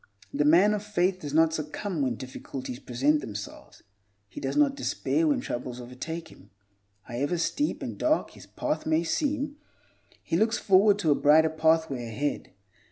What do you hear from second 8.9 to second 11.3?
seem, he looks forward to a